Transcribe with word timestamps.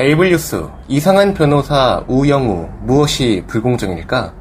에이블 0.00 0.30
뉴스 0.30 0.64
이상한 0.86 1.34
변호사 1.34 2.04
우영우 2.06 2.68
무엇이 2.82 3.42
불공정일까? 3.48 4.32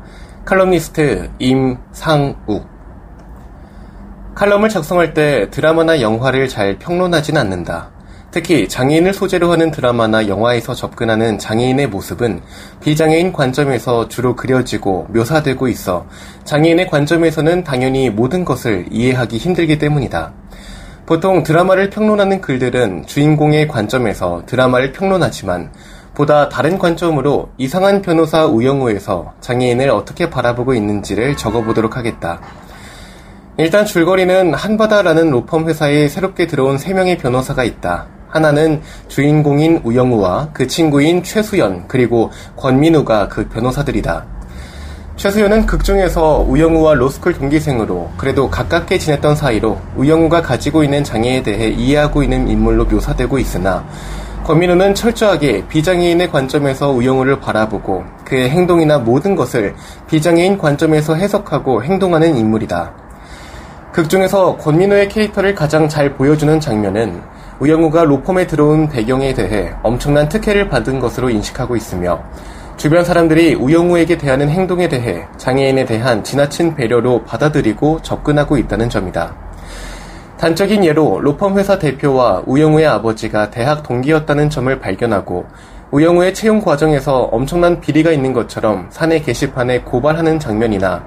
칼럼니스트 0.46 1.32
임상욱 1.40 2.68
칼럼을 4.36 4.70
작성할 4.70 5.16
때 5.16 5.50
드라마나 5.50 6.00
영화를 6.00 6.48
잘 6.48 6.78
평론하진 6.78 7.38
않는다. 7.38 7.90
특히 8.30 8.68
장애인을 8.68 9.16
소재로 9.16 9.52
하는 9.52 9.72
드라마나 9.72 10.28
영화에서 10.28 10.76
접근하는 10.76 11.40
장애인의 11.40 11.88
모습은 11.88 12.42
비장애인 12.82 13.34
관점에서 13.34 14.10
주로 14.10 14.36
그려지고 14.36 15.08
묘사되고 15.10 15.70
있어 15.70 16.06
장애인의 16.44 16.88
관점에서는 16.88 17.64
당연히 17.64 18.12
모든 18.12 18.46
것을 18.46 18.86
이해하기 18.92 19.40
힘들기 19.40 19.80
때문이다. 19.80 20.34
보통 21.08 21.42
드라마를 21.42 21.90
평론하는 21.90 22.42
글들은 22.42 23.06
주인공의 23.06 23.70
관점에서 23.70 24.44
드라마를 24.46 24.92
평론하지만 24.92 25.72
보다 26.14 26.50
다른 26.50 26.78
관점으로 26.78 27.48
이상한 27.58 28.02
변호사 28.02 28.46
우영우에서 28.46 29.34
장애인을 29.40 29.90
어떻게 29.90 30.30
바라보고 30.30 30.74
있는지를 30.74 31.38
적어보도록 31.38 31.96
하겠다. 31.96 32.42
일단 33.56 33.86
줄거리는 33.86 34.54
한바다라는 34.54 35.32
로펌 35.32 35.70
회사에 35.70 36.10
새롭게 36.10 36.46
들어온 36.46 36.76
3명의 36.76 37.18
변호사가 37.18 37.64
있다. 37.64 38.08
하나는 38.28 38.82
주인공인 39.08 39.80
우영우와 39.86 40.50
그 40.52 40.68
친구인 40.68 41.24
최수연 41.24 41.86
그리고 41.88 42.32
권민우가 42.58 43.30
그 43.30 43.48
변호사들이다. 43.48 44.37
최수연은 45.18 45.66
극중에서 45.66 46.46
우영우와 46.48 46.94
로스쿨 46.94 47.34
동기생으로 47.34 48.12
그래도 48.18 48.52
가깝게 48.52 49.00
지냈던 49.00 49.36
사이로 49.36 49.82
우영우가 49.96 50.44
가지고 50.44 50.84
있는 50.84 51.04
장애에 51.04 51.42
대해 51.42 51.70
이해하고 51.70 52.22
있는 52.22 52.48
인물로 52.48 52.86
묘사되고 52.86 53.40
있으나 53.40 53.84
권민우는 54.44 54.94
철저하게 54.94 55.66
비장애인의 55.70 56.30
관점에서 56.30 56.92
우영우를 56.92 57.40
바라보고 57.40 58.04
그의 58.26 58.52
행동이나 58.52 59.00
모든 59.00 59.36
것을 59.36 59.74
비장애인 60.06 60.60
관점에서 60.60 61.16
해석하고 61.16 61.84
행동하는 61.84 62.38
인물이다. 62.38 62.94
극중에서 63.94 64.58
권민우의 64.58 65.10
캐릭터를 65.10 65.56
가장 65.56 65.90
잘 65.90 66.14
보여주는 66.14 66.60
장면은 66.60 67.24
우영우가 67.60 68.04
로펌에 68.04 68.46
들어온 68.46 68.88
배경에 68.88 69.34
대해 69.34 69.74
엄청난 69.82 70.30
특혜를 70.30 70.70
받은 70.70 71.00
것으로 71.00 71.32
인식하고 71.32 71.76
있으며 71.76 72.22
주변 72.78 73.04
사람들이 73.04 73.56
우영우에게 73.56 74.20
대하는 74.20 74.50
행동에 74.50 74.88
대해 74.88 75.26
장애인에 75.38 75.86
대한 75.86 76.24
지나친 76.24 76.76
배려로 76.76 77.24
받아들이고 77.24 78.04
접근하고 78.04 78.56
있다는 78.56 78.88
점이다. 78.88 79.36
단적인 80.38 80.86
예로 80.86 81.20
로펌 81.22 81.58
회사 81.58 81.80
대표와 81.80 82.44
우영우의 82.46 82.86
아버지가 82.86 83.50
대학 83.50 83.82
동기였다는 83.82 84.52
점을 84.52 84.80
발견하고 84.80 85.48
우영우의 85.90 86.36
채용 86.36 86.62
과정에서 86.62 87.22
엄청난 87.32 87.82
비리가 87.82 88.12
있는 88.12 88.32
것처럼 88.32 88.86
사내 88.92 89.22
게시판에 89.22 89.82
고발하는 89.82 90.40
장면이나 90.40 91.04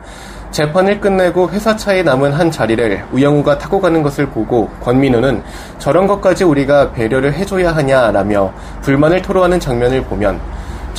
재판을 0.50 1.00
끝내고 1.00 1.50
회사 1.50 1.76
차에 1.76 2.02
남은 2.02 2.32
한 2.32 2.50
자리를 2.50 3.04
우영우가 3.12 3.58
타고 3.58 3.80
가는 3.80 4.02
것을 4.02 4.26
보고 4.26 4.68
권민우는 4.80 5.44
저런 5.78 6.08
것까지 6.08 6.42
우리가 6.42 6.90
배려를 6.90 7.32
해줘야 7.32 7.70
하냐라며 7.76 8.52
불만을 8.82 9.22
토로하는 9.22 9.60
장면을 9.60 10.02
보면 10.02 10.40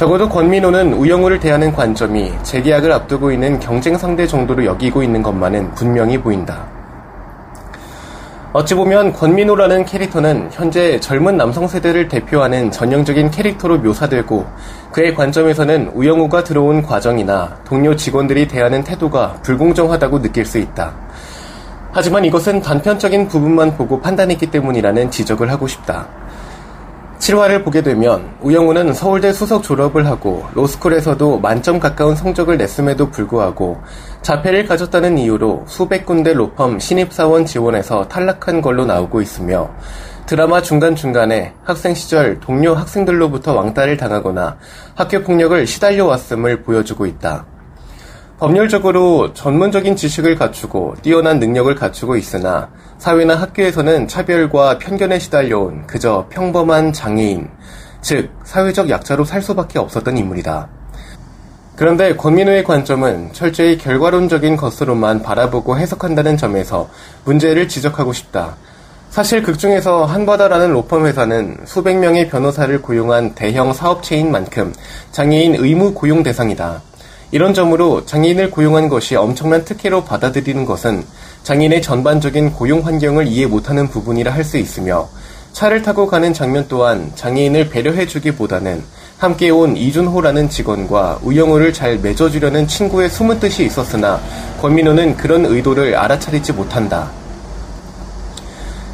적어도 0.01 0.27
권민호는 0.27 0.93
우영우를 0.93 1.39
대하는 1.39 1.71
관점이 1.71 2.33
재계약을 2.41 2.91
앞두고 2.91 3.31
있는 3.31 3.59
경쟁 3.59 3.95
상대 3.95 4.25
정도로 4.25 4.65
여기고 4.65 5.03
있는 5.03 5.21
것만은 5.21 5.75
분명히 5.75 6.17
보인다. 6.17 6.65
어찌 8.51 8.73
보면 8.73 9.13
권민호라는 9.13 9.85
캐릭터는 9.85 10.49
현재 10.51 10.99
젊은 10.99 11.37
남성 11.37 11.67
세대를 11.67 12.07
대표하는 12.07 12.71
전형적인 12.71 13.29
캐릭터로 13.29 13.77
묘사되고 13.77 14.43
그의 14.91 15.13
관점에서는 15.13 15.91
우영우가 15.93 16.45
들어온 16.45 16.81
과정이나 16.81 17.59
동료 17.63 17.95
직원들이 17.95 18.47
대하는 18.47 18.83
태도가 18.83 19.35
불공정하다고 19.43 20.23
느낄 20.23 20.47
수 20.47 20.57
있다. 20.57 20.95
하지만 21.91 22.25
이것은 22.25 22.61
단편적인 22.63 23.27
부분만 23.27 23.77
보고 23.77 24.01
판단했기 24.01 24.49
때문이라는 24.49 25.11
지적을 25.11 25.51
하고 25.51 25.67
싶다. 25.67 26.07
7화를 27.21 27.63
보게 27.63 27.83
되면 27.83 28.35
우영우는 28.41 28.93
서울대 28.93 29.31
수석 29.31 29.61
졸업을 29.61 30.07
하고 30.07 30.43
로스쿨에서도 30.55 31.37
만점 31.37 31.79
가까운 31.79 32.15
성적을 32.15 32.57
냈음에도 32.57 33.11
불구하고 33.11 33.77
자폐를 34.23 34.65
가졌다는 34.65 35.19
이유로 35.19 35.65
수백 35.67 36.07
군데 36.07 36.33
로펌 36.33 36.79
신입사원 36.79 37.45
지원에서 37.45 38.07
탈락한 38.07 38.61
걸로 38.61 38.85
나오고 38.85 39.21
있으며 39.21 39.69
드라마 40.25 40.63
중간중간에 40.63 41.53
학생 41.63 41.93
시절 41.93 42.39
동료 42.39 42.73
학생들로부터 42.73 43.53
왕따를 43.53 43.97
당하거나 43.97 44.57
학교 44.95 45.21
폭력을 45.21 45.67
시달려 45.67 46.05
왔음을 46.07 46.63
보여주고 46.63 47.05
있다. 47.05 47.45
법률적으로 48.41 49.35
전문적인 49.35 49.95
지식을 49.95 50.35
갖추고 50.35 50.95
뛰어난 51.03 51.37
능력을 51.37 51.75
갖추고 51.75 52.15
있으나 52.15 52.69
사회나 52.97 53.35
학교에서는 53.35 54.07
차별과 54.07 54.79
편견에 54.79 55.19
시달려온 55.19 55.85
그저 55.85 56.25
평범한 56.31 56.91
장애인, 56.91 57.47
즉 58.01 58.31
사회적 58.43 58.89
약자로 58.89 59.25
살 59.25 59.43
수밖에 59.43 59.77
없었던 59.77 60.17
인물이다. 60.17 60.67
그런데 61.75 62.15
권민우의 62.15 62.63
관점은 62.63 63.29
철저히 63.31 63.77
결과론적인 63.77 64.57
것으로만 64.57 65.21
바라보고 65.21 65.77
해석한다는 65.77 66.35
점에서 66.35 66.89
문제를 67.25 67.67
지적하고 67.67 68.11
싶다. 68.11 68.55
사실 69.11 69.43
극중에서 69.43 70.05
한바다라는 70.05 70.71
로펌 70.71 71.05
회사는 71.05 71.57
수백 71.65 71.95
명의 71.99 72.27
변호사를 72.27 72.81
고용한 72.81 73.35
대형 73.35 73.71
사업체인 73.71 74.31
만큼 74.31 74.73
장애인 75.11 75.57
의무 75.59 75.93
고용 75.93 76.23
대상이다. 76.23 76.81
이런 77.31 77.53
점으로 77.53 78.05
장애인을 78.05 78.51
고용한 78.51 78.89
것이 78.89 79.15
엄청난 79.15 79.63
특혜로 79.63 80.03
받아들이는 80.03 80.65
것은 80.65 81.05
장애인의 81.43 81.81
전반적인 81.81 82.51
고용 82.51 82.85
환경을 82.85 83.25
이해 83.27 83.45
못하는 83.47 83.87
부분이라 83.87 84.33
할 84.33 84.43
수 84.43 84.57
있으며 84.57 85.07
차를 85.53 85.81
타고 85.81 86.07
가는 86.07 86.33
장면 86.33 86.65
또한 86.67 87.11
장애인을 87.15 87.69
배려해주기보다는 87.69 88.83
함께 89.17 89.49
온 89.49 89.77
이준호라는 89.77 90.49
직원과 90.49 91.19
우영우를 91.23 91.73
잘 91.73 91.99
맺어주려는 91.99 92.67
친구의 92.67 93.09
숨은 93.09 93.39
뜻이 93.39 93.65
있었으나 93.65 94.19
권민호는 94.61 95.15
그런 95.15 95.45
의도를 95.45 95.95
알아차리지 95.95 96.53
못한다. 96.53 97.11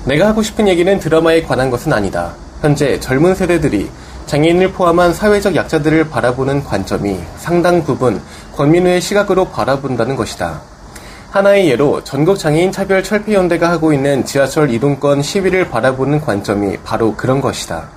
내가 0.05 0.27
하고 0.27 0.43
싶은 0.43 0.67
얘기는 0.67 0.99
드라마에 0.99 1.41
관한 1.43 1.69
것은 1.69 1.93
아니다. 1.93 2.33
현재 2.61 2.99
젊은 2.99 3.35
세대들이 3.35 3.89
장애인을 4.27 4.73
포함한 4.73 5.13
사회적 5.13 5.55
약자들을 5.55 6.09
바라보는 6.09 6.63
관점이 6.63 7.17
상당 7.37 7.83
부분 7.83 8.21
권민우의 8.55 8.99
시각으로 8.99 9.45
바라본다는 9.45 10.15
것이다. 10.17 10.61
하나의 11.31 11.69
예로 11.69 12.03
전국 12.03 12.37
장애인 12.37 12.71
차별 12.71 13.03
철폐 13.03 13.33
연대가 13.33 13.69
하고 13.69 13.93
있는 13.93 14.25
지하철 14.25 14.69
이동권 14.69 15.21
시위를 15.21 15.69
바라보는 15.69 16.19
관점이 16.21 16.77
바로 16.83 17.15
그런 17.15 17.39
것이다. 17.39 17.89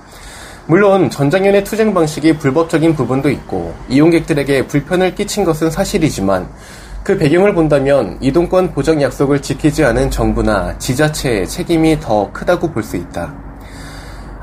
물론 0.67 1.09
전장현의 1.09 1.65
투쟁 1.65 1.93
방식이 1.93 2.37
불법적인 2.37 2.95
부분도 2.95 3.29
있고 3.29 3.73
이용객들에게 3.89 4.67
불편을 4.67 5.15
끼친 5.15 5.43
것은 5.43 5.69
사실이지만 5.69 6.47
그 7.03 7.17
배경을 7.17 7.53
본다면 7.53 8.17
이동권 8.21 8.73
보장 8.73 9.01
약속을 9.01 9.41
지키지 9.41 9.83
않은 9.83 10.11
정부나 10.11 10.77
지자체의 10.77 11.47
책임이 11.47 11.99
더 11.99 12.31
크다고 12.31 12.71
볼 12.71 12.83
수 12.83 12.95
있다. 12.95 13.33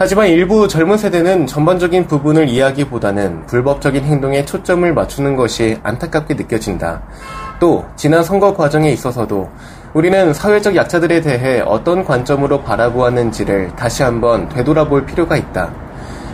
하지만 0.00 0.28
일부 0.28 0.68
젊은 0.68 0.96
세대는 0.96 1.48
전반적인 1.48 2.06
부분을 2.06 2.48
이해하기보다는 2.48 3.46
불법적인 3.46 4.04
행동에 4.04 4.44
초점을 4.44 4.94
맞추는 4.94 5.34
것이 5.34 5.76
안타깝게 5.82 6.34
느껴진다. 6.34 7.02
또 7.58 7.84
지난 7.96 8.22
선거 8.22 8.54
과정에 8.54 8.92
있어서도 8.92 9.50
우리는 9.94 10.32
사회적 10.32 10.76
약자들에 10.76 11.20
대해 11.20 11.64
어떤 11.66 12.04
관점으로 12.04 12.62
바라보았는지를 12.62 13.74
다시 13.74 14.04
한번 14.04 14.48
되돌아볼 14.48 15.04
필요가 15.04 15.36
있다. 15.36 15.72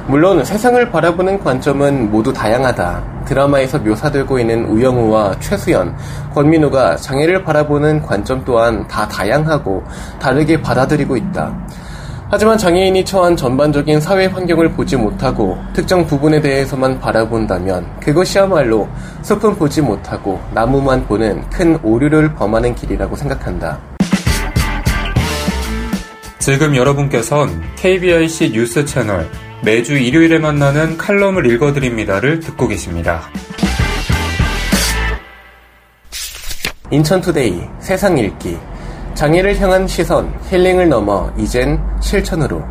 물론 0.09 0.45
세상을 0.45 0.91
바라보는 0.91 1.43
관점은 1.43 2.11
모두 2.11 2.35
다양하다. 2.35 3.25
드라마에서 3.25 3.79
묘사되고 3.79 4.39
있는 4.39 4.67
우영우와 4.67 5.41
최수연, 5.41 5.97
권민우가 6.35 6.97
장애를 6.97 7.43
바라보는 7.43 8.03
관점 8.03 8.45
또한 8.45 8.87
다 8.89 9.09
다양하고 9.09 9.83
다르게 10.21 10.61
받아들이고 10.61 11.17
있다. 11.17 11.57
하지만 12.35 12.59
장애인이 12.59 13.05
처한 13.05 13.37
전반적인 13.37 14.01
사회 14.01 14.27
환경을 14.27 14.73
보지 14.73 14.97
못하고 14.97 15.57
특정 15.73 16.05
부분에 16.05 16.41
대해서만 16.41 16.99
바라본다면 16.99 18.01
그것이야말로 18.01 18.89
숲은 19.23 19.55
보지 19.55 19.81
못하고 19.81 20.41
나무만 20.53 21.07
보는 21.07 21.49
큰 21.49 21.79
오류를 21.85 22.35
범하는 22.35 22.75
길이라고 22.75 23.15
생각한다. 23.15 23.79
지금 26.41 26.75
여러분께선 26.75 27.63
KBIC 27.77 28.51
뉴스 28.51 28.85
채널 28.85 29.31
매주 29.63 29.97
일요일에 29.97 30.41
만나는 30.41 30.97
칼럼을 30.97 31.49
읽어드립니다를 31.53 32.41
듣고 32.41 32.67
계십니다. 32.67 33.23
인천투데이 36.91 37.61
세상 37.79 38.19
읽기 38.19 38.59
장애를 39.15 39.61
향한 39.61 39.87
시선 39.87 40.33
힐링을 40.49 40.89
넘어 40.89 41.31
이젠 41.37 41.81
실천으로 42.01 42.63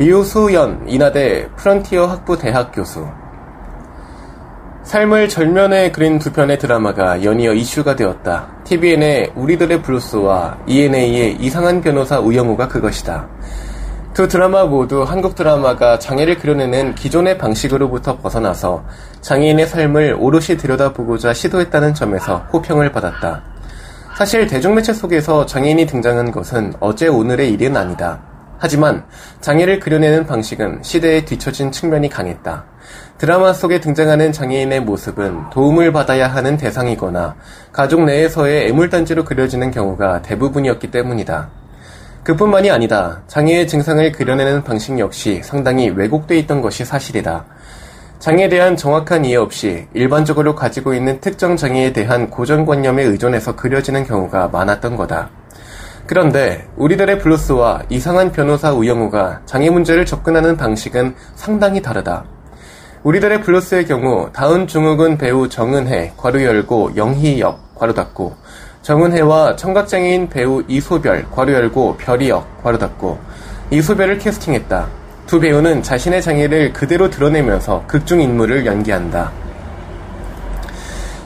이우수연 0.00 0.84
인하대 0.86 1.48
프런티어 1.56 2.06
학부 2.06 2.38
대학 2.38 2.72
교수 2.72 3.06
삶을 4.84 5.28
전면에 5.28 5.92
그린 5.92 6.18
두 6.18 6.32
편의 6.32 6.58
드라마가 6.58 7.24
연이어 7.24 7.54
이슈가 7.54 7.96
되었다. 7.96 8.48
TVN의 8.64 9.32
우리들의 9.34 9.80
블루스와 9.82 10.58
ENA의 10.66 11.36
이상한 11.40 11.80
변호사 11.80 12.20
우영우가 12.20 12.68
그것이다. 12.68 13.26
두 14.12 14.28
드라마 14.28 14.66
모두 14.66 15.02
한국 15.02 15.34
드라마가 15.34 15.98
장애를 15.98 16.38
그려내는 16.38 16.94
기존의 16.94 17.38
방식으로부터 17.38 18.18
벗어나서 18.18 18.84
장애인의 19.22 19.66
삶을 19.66 20.16
오롯이 20.20 20.58
들여다보고자 20.58 21.32
시도했다는 21.32 21.94
점에서 21.94 22.46
호평을 22.52 22.92
받았다. 22.92 23.53
사실 24.16 24.46
대중매체 24.46 24.92
속에서 24.92 25.44
장애인이 25.44 25.86
등장한 25.86 26.30
것은 26.30 26.72
어제 26.78 27.08
오늘의 27.08 27.50
일은 27.50 27.76
아니다. 27.76 28.20
하지만 28.58 29.04
장애를 29.40 29.80
그려내는 29.80 30.24
방식은 30.24 30.84
시대에 30.84 31.24
뒤처진 31.24 31.72
측면이 31.72 32.08
강했다. 32.10 32.64
드라마 33.18 33.52
속에 33.52 33.80
등장하는 33.80 34.30
장애인의 34.30 34.82
모습은 34.82 35.50
도움을 35.50 35.92
받아야 35.92 36.28
하는 36.28 36.56
대상이거나 36.56 37.34
가족 37.72 38.04
내에서의 38.04 38.68
애물단지로 38.68 39.24
그려지는 39.24 39.72
경우가 39.72 40.22
대부분이었기 40.22 40.92
때문이다. 40.92 41.50
그뿐만이 42.22 42.70
아니다. 42.70 43.22
장애의 43.26 43.66
증상을 43.66 44.12
그려내는 44.12 44.62
방식 44.62 44.96
역시 45.00 45.40
상당히 45.42 45.90
왜곡돼 45.90 46.38
있던 46.38 46.62
것이 46.62 46.84
사실이다. 46.84 47.46
장애에 48.18 48.48
대한 48.48 48.76
정확한 48.76 49.24
이해 49.24 49.36
없이 49.36 49.86
일반적으로 49.92 50.54
가지고 50.54 50.94
있는 50.94 51.20
특정 51.20 51.56
장애에 51.56 51.92
대한 51.92 52.30
고정관념에 52.30 53.02
의존해서 53.02 53.54
그려지는 53.54 54.06
경우가 54.06 54.48
많았던 54.48 54.96
거다. 54.96 55.30
그런데 56.06 56.66
우리들의 56.76 57.18
블루스와 57.18 57.82
이상한 57.88 58.30
변호사 58.32 58.72
우영우가 58.72 59.42
장애 59.46 59.70
문제를 59.70 60.04
접근하는 60.06 60.56
방식은 60.56 61.14
상당히 61.34 61.80
다르다. 61.82 62.24
우리들의 63.02 63.42
블루스의 63.42 63.86
경우 63.86 64.30
다운증후군 64.32 65.18
배우 65.18 65.48
정은혜, 65.48 66.14
괄호 66.16 66.42
열고 66.42 66.92
영희역, 66.96 67.74
괄호 67.74 67.92
닫고 67.92 68.34
정은혜와 68.80 69.56
청각장애인 69.56 70.28
배우 70.28 70.62
이소별, 70.68 71.26
괄호 71.30 71.52
열고 71.52 71.96
별이역, 71.98 72.62
괄호 72.62 72.78
닫고 72.78 73.18
이소별을 73.70 74.18
캐스팅했다. 74.18 75.03
두 75.26 75.40
배우는 75.40 75.82
자신의 75.82 76.20
장애를 76.20 76.72
그대로 76.72 77.08
드러내면서 77.08 77.84
극중 77.86 78.20
인물을 78.20 78.66
연기한다. 78.66 79.32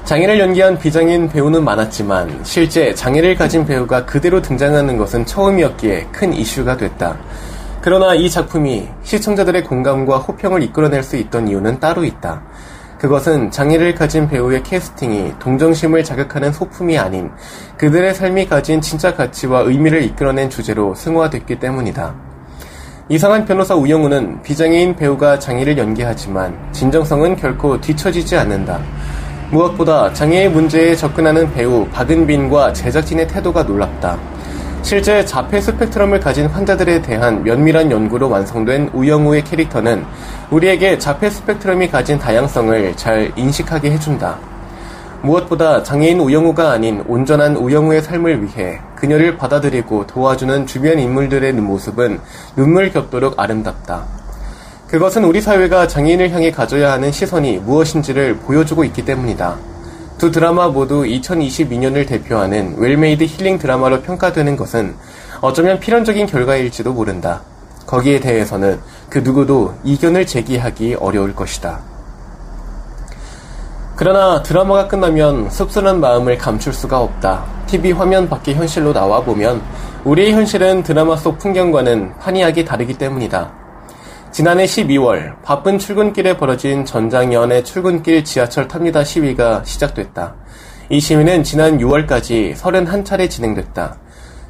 장애를 0.04 0.38
연기한 0.38 0.78
비장애인 0.78 1.28
배우는 1.28 1.64
많았지만 1.64 2.40
실제 2.44 2.94
장애를 2.94 3.34
가진 3.34 3.66
배우가 3.66 4.06
그대로 4.06 4.40
등장하는 4.40 4.96
것은 4.96 5.26
처음이었기에 5.26 6.06
큰 6.12 6.32
이슈가 6.32 6.76
됐다. 6.76 7.18
그러나 7.82 8.14
이 8.14 8.30
작품이 8.30 8.88
시청자들의 9.02 9.64
공감과 9.64 10.18
호평을 10.18 10.62
이끌어낼 10.62 11.02
수 11.02 11.16
있던 11.16 11.48
이유는 11.48 11.80
따로 11.80 12.04
있다. 12.04 12.42
그것은 12.98 13.50
장애를 13.50 13.94
가진 13.94 14.28
배우의 14.28 14.62
캐스팅이 14.62 15.34
동정심을 15.38 16.04
자극하는 16.04 16.52
소품이 16.52 16.98
아닌 16.98 17.30
그들의 17.76 18.14
삶이 18.14 18.48
가진 18.48 18.80
진짜 18.80 19.14
가치와 19.14 19.60
의미를 19.60 20.02
이끌어낸 20.02 20.48
주제로 20.48 20.94
승화됐기 20.94 21.58
때문이다. 21.58 22.27
이상한 23.10 23.46
변호사 23.46 23.74
우영우는 23.74 24.42
비장애인 24.42 24.94
배우가 24.94 25.38
장애를 25.38 25.78
연기하지만 25.78 26.54
진정성은 26.72 27.36
결코 27.36 27.80
뒤처지지 27.80 28.36
않는다. 28.36 28.78
무엇보다 29.50 30.12
장애의 30.12 30.50
문제에 30.50 30.94
접근하는 30.94 31.50
배우 31.54 31.86
박은빈과 31.86 32.74
제작진의 32.74 33.28
태도가 33.28 33.62
놀랍다. 33.62 34.18
실제 34.82 35.24
자폐 35.24 35.58
스펙트럼을 35.58 36.20
가진 36.20 36.48
환자들에 36.48 37.00
대한 37.00 37.42
면밀한 37.44 37.90
연구로 37.90 38.28
완성된 38.28 38.90
우영우의 38.92 39.42
캐릭터는 39.44 40.04
우리에게 40.50 40.98
자폐 40.98 41.30
스펙트럼이 41.30 41.88
가진 41.88 42.18
다양성을 42.18 42.94
잘 42.96 43.32
인식하게 43.34 43.90
해준다. 43.92 44.36
무엇보다 45.22 45.82
장애인 45.82 46.20
우영우가 46.20 46.72
아닌 46.72 47.02
온전한 47.08 47.56
우영우의 47.56 48.02
삶을 48.02 48.44
위해 48.44 48.78
그녀를 48.98 49.38
받아들이고 49.38 50.08
도와주는 50.08 50.66
주변 50.66 50.98
인물들의 50.98 51.52
모습은 51.52 52.20
눈물 52.56 52.90
겹도록 52.90 53.38
아름답다. 53.38 54.06
그것은 54.88 55.24
우리 55.24 55.40
사회가 55.40 55.86
장애인을 55.86 56.30
향해 56.30 56.50
가져야 56.50 56.92
하는 56.92 57.12
시선이 57.12 57.58
무엇인지를 57.58 58.38
보여주고 58.38 58.84
있기 58.84 59.04
때문이다. 59.04 59.56
두 60.18 60.32
드라마 60.32 60.66
모두 60.66 61.02
2022년을 61.04 62.08
대표하는 62.08 62.74
well-made 62.76 63.24
힐링 63.24 63.58
드라마로 63.58 64.02
평가되는 64.02 64.56
것은 64.56 64.96
어쩌면 65.40 65.78
필연적인 65.78 66.26
결과일지도 66.26 66.92
모른다. 66.92 67.42
거기에 67.86 68.18
대해서는 68.18 68.80
그 69.08 69.18
누구도 69.18 69.74
이견을 69.84 70.26
제기하기 70.26 70.96
어려울 70.96 71.36
것이다. 71.36 71.97
그러나 73.98 74.40
드라마가 74.44 74.86
끝나면 74.86 75.50
씁쓸한 75.50 75.98
마음을 75.98 76.38
감출 76.38 76.72
수가 76.72 77.00
없다. 77.00 77.44
TV 77.66 77.90
화면 77.90 78.28
밖의 78.28 78.54
현실로 78.54 78.92
나와보면 78.92 79.60
우리의 80.04 80.34
현실은 80.34 80.84
드라마 80.84 81.16
속 81.16 81.36
풍경과는 81.38 82.16
판이하게 82.20 82.64
다르기 82.64 82.94
때문이다. 82.94 83.52
지난해 84.30 84.66
12월 84.66 85.42
바쁜 85.42 85.80
출근길에 85.80 86.36
벌어진 86.36 86.84
전장연의 86.84 87.64
출근길 87.64 88.22
지하철 88.22 88.68
탑니다 88.68 89.02
시위가 89.02 89.64
시작됐다. 89.64 90.36
이 90.90 91.00
시위는 91.00 91.42
지난 91.42 91.78
6월까지 91.78 92.54
31차례 92.54 93.28
진행됐다. 93.28 93.98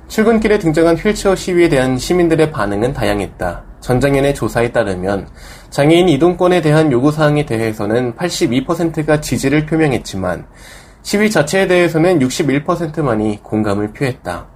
출근길에 0.09 0.59
등장한 0.59 0.97
휠체어 0.97 1.35
시위에 1.35 1.71
대한 1.71 1.97
시민들의 1.97 2.51
반응은 2.51 2.93
다양했다. 2.93 3.68
전장연의 3.81 4.35
조사에 4.35 4.73
따르면 4.73 5.29
장애인 5.71 6.09
이동권에 6.09 6.61
대한 6.61 6.91
요구사항에 6.91 7.47
대해서는 7.47 8.15
82%가 8.15 9.21
지지를 9.21 9.67
표명했지만 9.67 10.47
시위 11.03 11.31
자체에 11.31 11.67
대해서는 11.67 12.19
61%만이 12.19 13.43
공감을 13.43 13.93
표했다. 13.93 14.47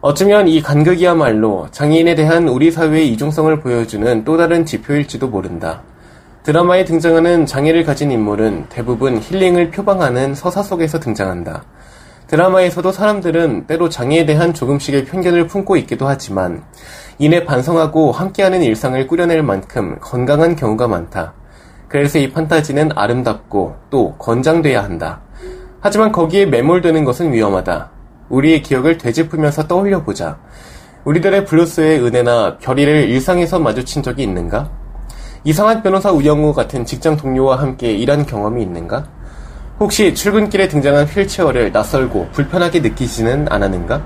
어쩌면 0.00 0.48
이 0.48 0.60
간극이야말로 0.60 1.68
장애인에 1.70 2.14
대한 2.14 2.48
우리 2.48 2.70
사회의 2.70 3.08
이중성을 3.12 3.60
보여주는 3.60 4.24
또 4.24 4.36
다른 4.36 4.66
지표일지도 4.66 5.28
모른다. 5.28 5.82
드라마에 6.42 6.84
등장하는 6.84 7.46
장애를 7.46 7.84
가진 7.84 8.10
인물은 8.10 8.66
대부분 8.68 9.18
힐링을 9.18 9.70
표방하는 9.70 10.34
서사 10.34 10.62
속에서 10.62 11.00
등장한다. 11.00 11.64
드라마에서도 12.26 12.90
사람들은 12.90 13.66
때로 13.66 13.88
장애에 13.88 14.24
대한 14.24 14.54
조금씩의 14.54 15.04
편견을 15.04 15.46
품고 15.46 15.76
있기도 15.78 16.08
하지만 16.08 16.64
이내 17.18 17.44
반성하고 17.44 18.12
함께하는 18.12 18.62
일상을 18.62 19.06
꾸려낼 19.06 19.42
만큼 19.42 19.96
건강한 20.00 20.56
경우가 20.56 20.88
많다. 20.88 21.34
그래서 21.88 22.18
이 22.18 22.30
판타지는 22.32 22.90
아름답고 22.96 23.76
또 23.90 24.14
권장돼야 24.18 24.82
한다. 24.82 25.20
하지만 25.80 26.12
거기에 26.12 26.46
매몰되는 26.46 27.04
것은 27.04 27.32
위험하다. 27.32 27.90
우리의 28.30 28.62
기억을 28.62 28.98
되짚으면서 28.98 29.68
떠올려 29.68 30.02
보자. 30.02 30.38
우리들의 31.04 31.44
블루스의 31.44 32.02
은혜나 32.02 32.58
결의를 32.58 33.10
일상에서 33.10 33.58
마주친 33.58 34.02
적이 34.02 34.22
있는가? 34.22 34.70
이상한 35.44 35.82
변호사 35.82 36.10
우영우 36.10 36.54
같은 36.54 36.86
직장 36.86 37.18
동료와 37.18 37.60
함께 37.60 37.92
일한 37.92 38.24
경험이 38.24 38.62
있는가? 38.62 39.04
혹시 39.84 40.14
출근길에 40.14 40.66
등장한 40.66 41.04
휠체어를 41.04 41.70
낯설고 41.70 42.30
불편하게 42.32 42.80
느끼지는 42.80 43.48
않았는가? 43.50 44.00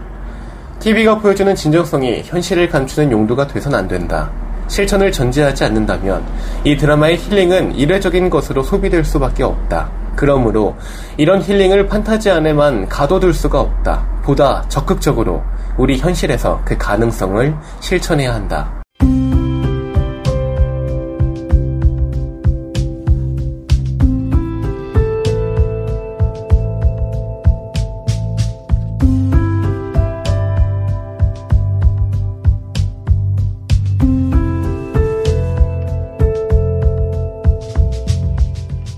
TV가 0.80 1.20
보여주는 1.20 1.54
진정성이 1.54 2.22
현실을 2.24 2.68
감추는 2.68 3.12
용도가 3.12 3.46
돼선 3.46 3.76
안 3.76 3.86
된다. 3.86 4.28
실천을 4.66 5.12
전제하지 5.12 5.62
않는다면 5.62 6.24
이 6.64 6.76
드라마의 6.76 7.18
힐링은 7.18 7.76
일회적인 7.76 8.28
것으로 8.28 8.64
소비될 8.64 9.04
수밖에 9.04 9.44
없다. 9.44 9.88
그러므로 10.16 10.74
이런 11.16 11.40
힐링을 11.40 11.86
판타지 11.86 12.28
안에만 12.28 12.88
가둬둘 12.88 13.32
수가 13.32 13.60
없다. 13.60 14.04
보다 14.24 14.64
적극적으로 14.68 15.44
우리 15.76 15.96
현실에서 15.98 16.60
그 16.64 16.76
가능성을 16.76 17.54
실천해야 17.78 18.34
한다. 18.34 18.77